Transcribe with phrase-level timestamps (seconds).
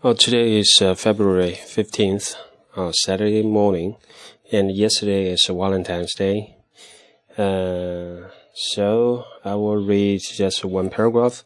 [0.00, 2.36] Oh, today is uh, February 15th,
[2.76, 3.96] uh, Saturday morning,
[4.52, 6.54] and yesterday is Valentine's Day.
[7.36, 11.42] Uh, so I will read just one paragraph.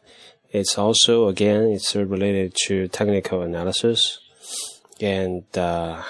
[0.51, 4.19] It's also, again, it's related to technical analysis.
[5.01, 6.03] And, uh,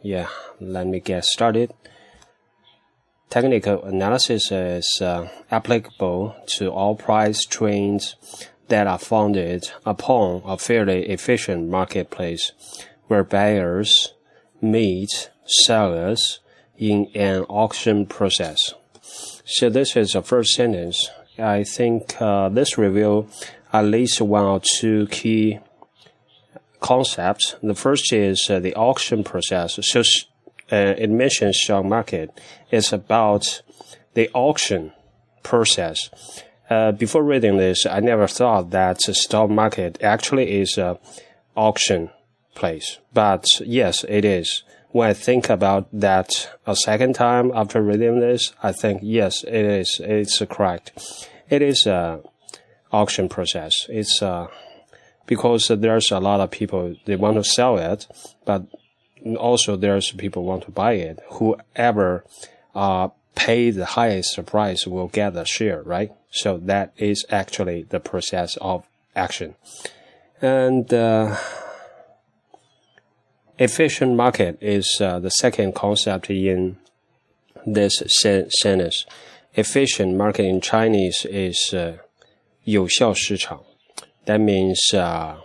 [0.00, 0.28] yeah,
[0.60, 1.74] let me get started.
[3.28, 8.16] Technical analysis is uh, applicable to all price trends
[8.68, 12.52] that are founded upon a fairly efficient marketplace
[13.06, 14.14] where buyers
[14.60, 16.40] meet sellers
[16.76, 18.74] in an auction process.
[19.44, 21.10] So this is the first sentence.
[21.38, 23.28] I think uh, this reveal
[23.72, 25.60] at least one or two key
[26.80, 27.56] concepts.
[27.62, 29.78] The first is uh, the auction process.
[29.82, 30.00] So
[30.70, 32.30] uh, it mentions stock market.
[32.70, 33.62] It's about
[34.14, 34.92] the auction
[35.42, 36.10] process.
[36.70, 40.98] Uh, before reading this, I never thought that the stock market actually is a
[41.56, 42.10] auction
[42.54, 42.98] place.
[43.14, 44.64] But yes, it is.
[44.90, 49.64] When I think about that a second time after reading this, I think yes, it
[49.64, 50.00] is.
[50.02, 50.92] It's correct.
[51.48, 52.20] It is a
[52.92, 53.86] auction process.
[53.88, 54.48] It's uh,
[55.26, 58.06] because there's a lot of people they want to sell it,
[58.44, 58.66] but
[59.36, 61.20] also there's people want to buy it.
[61.32, 62.24] Whoever
[62.74, 66.10] uh, pay the highest price will get the share, right?
[66.31, 68.85] So that is actually the process of
[69.15, 69.55] action.
[70.41, 71.37] And uh,
[73.57, 76.77] efficient market is uh, the second concept in
[77.65, 78.01] this
[78.61, 79.05] sentence.
[79.53, 81.97] Efficient market in Chinese is uh,
[82.63, 83.61] 有效市场.
[84.25, 85.35] That means uh,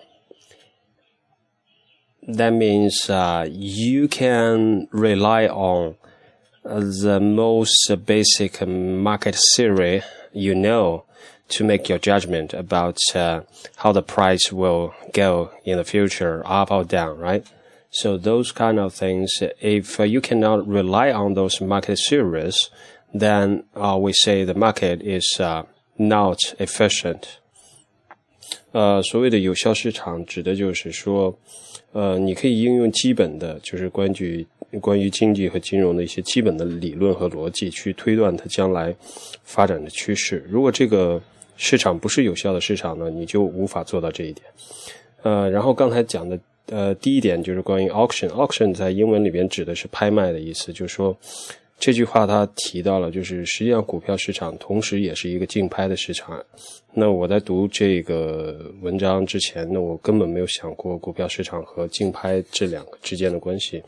[2.29, 5.97] that means uh, you can rely on
[6.63, 10.03] the most basic market theory
[10.34, 11.06] you know
[11.50, 13.42] to make your judgment about uh,
[13.78, 17.46] how the price will go in the future, up or down, right?
[17.92, 19.32] So those kind of things,
[19.62, 22.70] if you cannot rely on those market theories,
[23.14, 25.64] then uh, we say the market is uh,
[25.98, 27.38] not efficient.
[28.74, 31.32] 呃，所谓的有效市场，指的就是说，
[31.92, 34.46] 呃，你可以应用基本的，就是关于
[34.82, 38.94] 关于经济和金融的一些基本的理论和逻辑，去推断它将来
[39.44, 40.44] 发展的趋势。
[40.50, 41.22] 如果这个
[41.56, 44.44] 市场不是有效的市场呢，你就无法做到这一点。
[45.22, 46.40] 呃，然后刚才讲的，
[46.72, 51.16] 呃，第一点就是关于 auction，auction 在英文里边指的是拍卖的意思，就是说。
[51.84, 56.42] 这句话他提到了，就是实际上股票市场同时也是一个竞拍的市场。
[56.94, 63.84] 那我在读这个文章之前，那我根本没有想过股票市场和竞拍这两个之间的关系。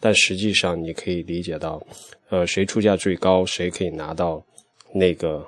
[0.00, 1.82] 但实际上你可以理解到，
[2.28, 4.44] 呃，谁出价最高，谁可以拿到
[4.92, 5.42] 那个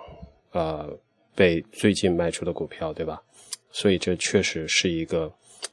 [0.53, 0.99] 呃
[1.35, 3.21] 被最近卖出的股票，对吧？
[3.71, 5.31] 所以这确实是一个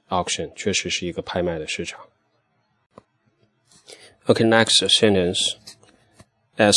[0.09, 2.01] auction，确实是一个拍卖的市场。
[4.25, 5.55] OK，next sentence.
[6.58, 6.76] As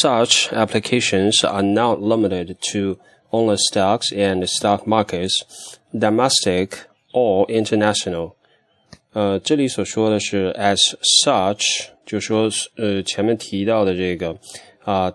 [0.00, 2.98] such, applications are not limited to
[3.30, 5.34] only stocks and stock markets,
[5.92, 8.36] domestic or international.
[9.12, 10.78] 呃，这里所说的是 as
[11.24, 14.38] such，就说呃前面提到的这个
[14.84, 15.10] 啊、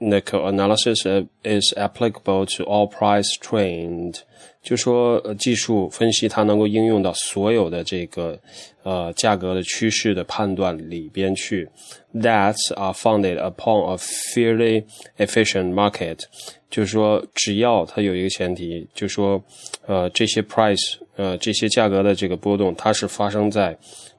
[0.00, 1.04] technical analysis
[1.44, 4.22] is applicable to all price trend。
[4.62, 8.38] 就说呃技术分析它能够应用到所有的这个
[8.82, 11.66] 呃价格的趋势的判断里边去。
[12.14, 14.84] That are founded upon a fairly
[15.16, 16.24] efficient market，
[16.68, 19.42] 就是说只要它有一个前提，就说
[19.86, 23.76] 呃这些 price 呃这些价格的这个波动它是发生在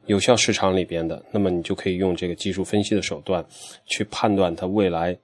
[0.07, 3.45] 有效市场里边的，那么你就可以用这个技术分析的手段
[3.85, 5.15] 去判断它未来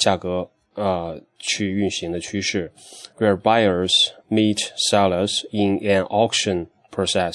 [0.00, 0.50] 价格。
[0.74, 2.70] 呃去运行的趋势
[3.18, 3.90] ，where buyers
[4.30, 4.56] meet
[4.88, 7.34] sellers in an auction process。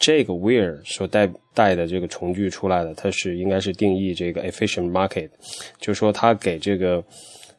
[0.00, 5.30] 这个 where 所带带的这个从句出来的，它是应该是定义这个 efficient market，
[5.78, 7.02] 就是说它给这个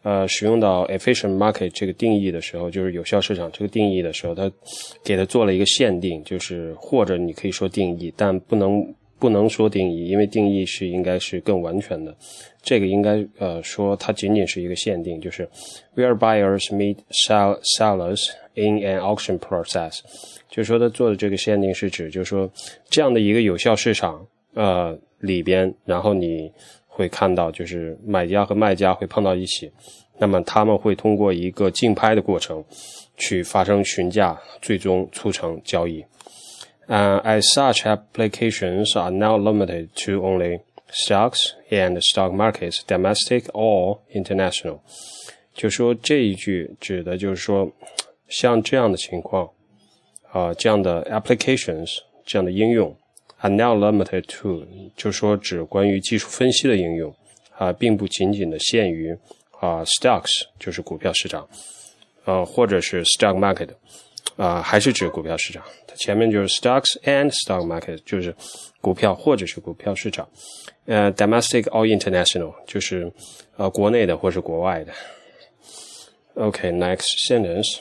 [0.04, 4.52] 呃使用到 efficient market 这个定义的时候，就是有效市场这个定义的时候，它
[5.06, 8.94] 给它做了一个限定，就是或者你可以说定义，但不能。
[9.24, 12.14] 不能说定义，因为定义是应该是更完全的。
[12.62, 15.48] 这个应该呃说它仅仅是一个限定，就是
[15.96, 18.22] where buyers meet sell sellers
[18.56, 20.02] in an auction process，
[20.50, 22.52] 就是说它做的这个限定是指，就是说
[22.90, 26.52] 这样的一个有效市场呃里边，然后你
[26.86, 29.72] 会看到就是买家和卖家会碰到一起，
[30.18, 32.62] 那么他们会通过一个竞拍的过程
[33.16, 36.04] 去发生询价，最终促成交易。
[36.93, 40.61] Uh, as such, applications are now limited to only
[40.91, 44.81] stocks and stock markets, domestic or international。
[45.55, 47.71] 就说这一句指的就是说，
[48.29, 49.51] 像这样的情况，
[50.33, 52.97] 啊这样的 applications 这样的应用
[53.41, 54.67] are now limited to，
[54.97, 57.15] 就是说指关于技术分析的应用
[57.59, 59.13] 啊，并不仅仅的限于
[59.61, 61.47] 啊 stocks，就是股票市场，
[62.25, 63.69] 呃，或者是 stock market，
[64.37, 65.63] 啊，还是指股票市场。
[65.87, 68.35] 它前面就是 stocks and stock market，就是
[68.81, 70.29] 股票或者是股票市场。
[70.87, 73.13] 呃，domestic or international，就是
[73.57, 74.93] 呃国内的或是国外的。
[76.35, 77.81] Okay，next sentence.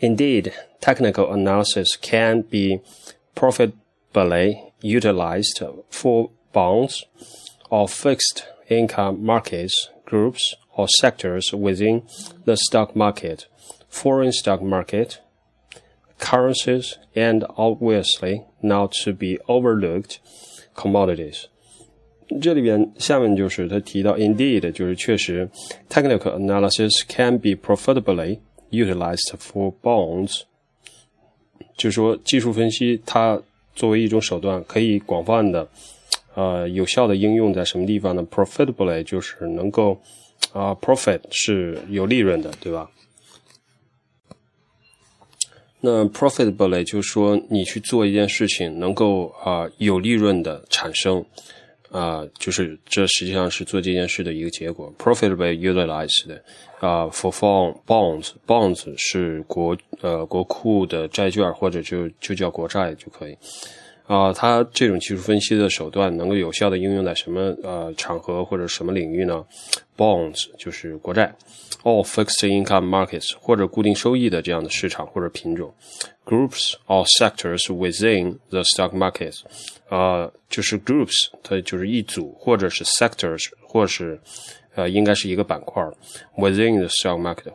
[0.00, 2.80] Indeed, technical analysis can be
[3.34, 7.02] profitably utilized for bonds
[7.68, 12.02] or fixed income markets, groups, or sectors within
[12.44, 13.46] the stock market,
[13.90, 15.18] foreign stock market,
[16.18, 20.16] currencies, and obviously not to be overlooked
[20.74, 21.44] commodities.
[22.40, 25.48] 这里边下面就是他提到，indeed 就是确实，
[25.90, 28.38] technical analysis can be profitably
[28.70, 30.42] utilized for bonds，
[31.76, 33.40] 就是说技术分析它
[33.74, 35.68] 作为一种手段，可以广泛的
[36.34, 38.26] 呃有效的应用在什么地方呢？
[38.30, 39.92] profitably 就是能够
[40.52, 42.90] 啊、呃、profit 是有利润的，对吧？
[45.81, 51.23] 那 profitably 就是说你去做一件事情能够啊、有利润的产生。
[51.91, 54.93] 啊、就是这实际上是做这件事的一个结果。
[54.97, 56.39] Profitably utilized
[56.79, 63.35] 啊、，for form bonds，bonds 是国呃国库的债券或者就就叫国债就可以。
[64.09, 69.45] 啊、呃，它这种技术分析的手段能够有效的应用在什么呃场合或者什么领域呢
[69.95, 71.31] ？Bonds 就是国债
[71.83, 75.71] ，or fixed income markets 或者固定收益的这样的市场或者品种。
[76.25, 79.41] Groups or sectors within the stock markets
[79.89, 81.13] 啊，就是 groups，
[81.43, 84.19] 它就是一组，或者是 sectors，或是
[84.73, 85.83] 呃，应该是一个板块。
[86.35, 87.53] Within the stock market，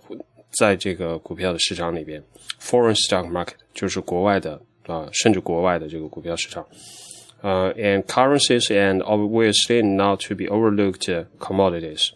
[0.61, 2.23] 在这个股票的市场里边
[2.61, 6.65] ，foreign stock market 就是国外的啊，甚至国外的这个股票市场。
[7.43, 12.09] 呃，and currencies and obviously not to be overlooked commodities。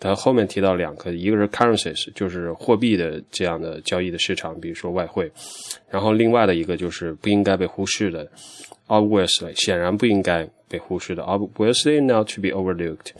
[0.00, 5.30] 它后面提到两个，一个是 currencies，就是货币的这样的交易的市场，比如说外汇，
[5.88, 8.28] 然后另外的一个就是不应该被忽视的
[8.88, 13.12] ，obviously 显然不应该被忽视的，obviously not to be overlooked，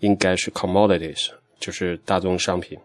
[0.00, 2.76] 应该是 commodities，就是大宗商品。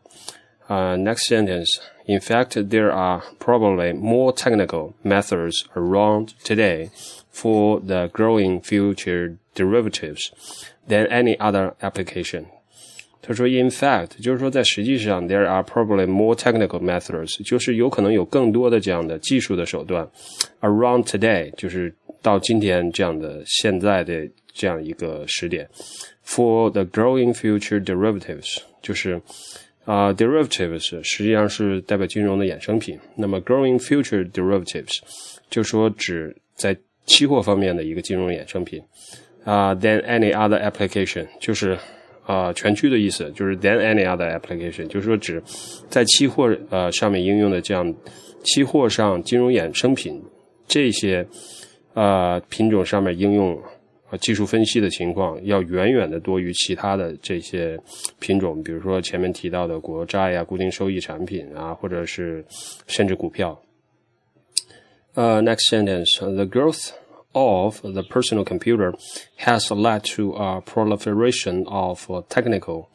[0.73, 1.81] Uh, next sentence.
[2.05, 6.91] In fact, there are probably more technical methods around today
[7.31, 10.31] for the growing future derivatives
[10.87, 12.49] than any other application.
[13.23, 20.07] 他说，in fact，就是说，在实际上，there are probably more technical methods，就是有可能有更多的这样的技术的手段，
[20.61, 25.67] around today，就是到今天这样的现在的这样一个时点，
[26.27, 29.19] for the growing future derivatives，就是
[29.86, 33.00] 啊、derivatives 实际上是代表金融的衍生品。
[33.16, 35.00] 那么 growing future derivatives
[35.50, 38.82] 就说指在期货方面的一个金融衍生品
[39.44, 41.78] 啊、，than any other application 就是。
[42.26, 45.44] 啊、全区的意思就是 than any other application，就是说指
[45.90, 47.94] 在期货呃上面应用的这样
[48.46, 50.24] 期货上金融衍生品
[50.66, 51.28] 这些
[51.96, 53.62] 呃品种上面应用
[54.21, 57.79] 技术分析的情况，要远远的多于其他的这些
[58.19, 62.45] 品种，比如说前面提到的国债呀、固定收益产品啊，或者是
[62.87, 63.61] 甚至股票。
[65.15, 66.93] 呃、uh,，next sentence，the growth
[67.33, 68.95] of the personal computer
[69.39, 72.87] has led to a proliferation of technical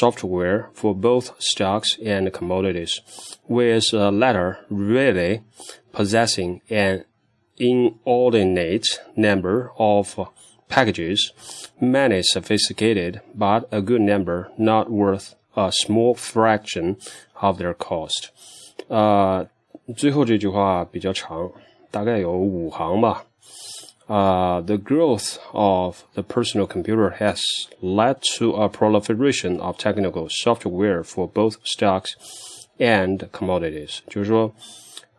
[0.00, 2.98] software for both stocks and commodities,
[3.48, 5.42] with the latter really
[5.92, 7.04] possessing an
[7.58, 8.84] inordinate
[9.16, 10.28] number of
[10.68, 11.32] packages,
[11.80, 16.96] many sophisticated, but a good number not worth a small fraction
[17.40, 18.30] of their cost.
[18.88, 19.46] 呃，
[19.96, 21.52] 最后这句话比较长，
[21.90, 23.24] 大概有五行吧。
[24.08, 27.40] uh, the growth of the personal computer has
[27.80, 32.10] led to a proliferation of technical software for both stocks
[32.78, 34.00] and commodities.
[34.08, 34.52] 就是说，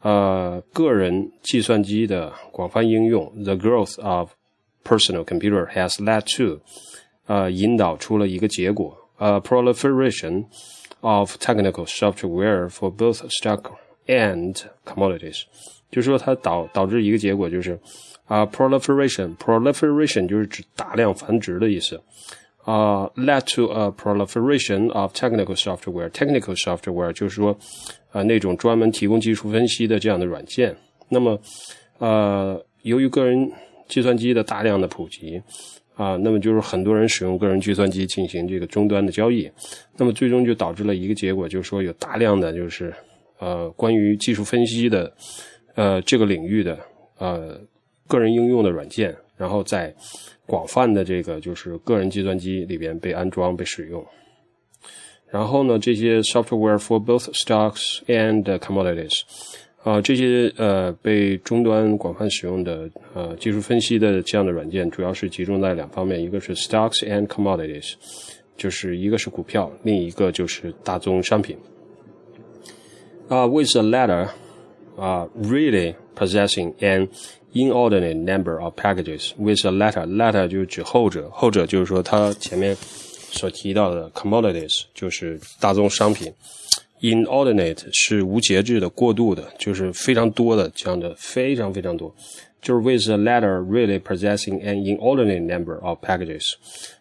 [0.02, 4.32] 呃，个人计算机的广泛应用，the growth of
[4.84, 6.60] personal computer has led to，
[7.28, 10.46] 呃，引导出了一个结果，呃，proliferation
[11.02, 13.64] of technical software for both stock
[14.08, 15.44] and commodities，
[15.92, 17.80] 就是说它导导致一个结果就是。
[18.28, 22.02] 啊、uh,，proliferation，proliferation 就是指大量繁殖的意思。
[22.65, 26.09] 啊、，led to a proliferation of technical software。
[26.11, 27.57] technical software 就是说，
[28.11, 30.77] 啊、那种专门提供技术分析的这样的软件。
[31.09, 31.41] 那么，
[31.99, 33.51] 呃，由于个人
[33.89, 35.43] 计算机的大量的普及，
[35.97, 39.51] 啊、那么就是很多人使用个人计算机进行这个终端的交易，
[39.97, 42.95] 那么最终就导致了一个结果，就是说有大量的就是
[43.39, 45.13] 呃关于技术分析的
[45.75, 46.79] 呃这个领域的
[47.19, 47.61] 呃
[48.07, 49.95] 个人应用的软件，然后在
[50.45, 54.05] 广泛的这个就是个人计算机里边被安装被使用。
[55.31, 59.15] 然后呢，这些 software for both stocks and commodities，
[59.83, 67.95] 啊，这些呃被终端广泛使用的呃技术分析的这样的软件，主要是集中在两方面，一个是 stocks and commodities，
[68.59, 71.57] 就是一个是股票，另一个就是大宗商品。
[73.29, 74.29] 啊，with the latter，
[74.97, 77.09] 啊，really possessing an
[77.53, 82.77] inordinate number of packages with a letter，letter 就是指后者，后者就是说它前面。
[83.33, 86.33] 所提到的 commodities 就是大宗商品
[87.01, 92.13] ，inordinate 是无节制的、过度的，就是非常多的这样的，非常非常多。
[92.61, 96.43] 就是 with a letter really possessing an inordinate number of packages，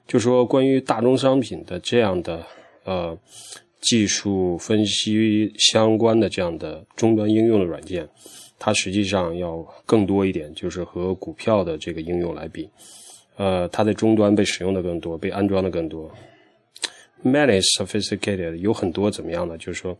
[0.07, 2.45] 就说关于大宗商品的这样的
[2.83, 3.17] 呃
[3.81, 8.07] 技术分析相关的这样的终端应用的软件，
[8.59, 12.69] 它实际上要更多一点，就是和股票的这个应用来比。
[13.37, 16.11] 呃，它在终端被使用的更多，被安装的更多。
[17.23, 19.57] Many sophisticated 有很多怎么样呢？
[19.57, 19.97] 就是说，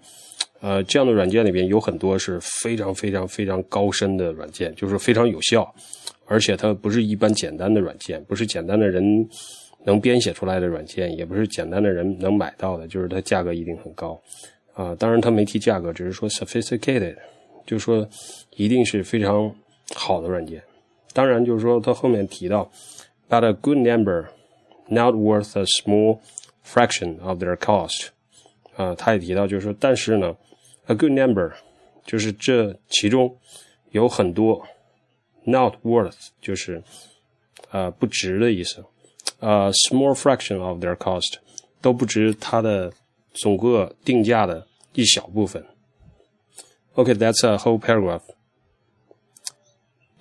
[0.62, 5.74] 呃，这样的软件里边有很多是非常非常非常高深的软件，就是非常有效，
[6.26, 9.04] 而且它不是一般简单的软件，不是简单的人
[9.86, 14.18] 能编写出来的软件，也不是简单的人能买到的，就是它价格一定很高
[14.74, 14.96] 啊。
[14.96, 17.16] 当然，它没提价格，只是说 sophisticated，
[17.70, 18.10] 就说
[18.56, 19.54] 一定是非常
[19.94, 20.64] 好的软件。
[21.14, 22.72] 当然，就是说它后面提到。
[23.30, 24.30] but a good number,
[24.88, 26.20] not worth a small
[26.66, 28.08] fraction of their cost。
[28.76, 30.36] 啊，他也提到，就是说，但是呢
[30.88, 31.52] ，a good number
[32.08, 33.38] 就是这其中
[33.92, 34.66] 有很多
[35.44, 36.82] not worth 就是
[37.70, 38.84] 呃不值的意思，
[39.40, 41.36] 呃 small fraction of their cost
[41.82, 42.92] 都不值它的
[43.34, 45.64] 总个定价的一小部分。
[46.98, 48.24] Okay, that's a whole paragraph.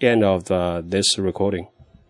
[0.00, 1.68] End of the, this recording.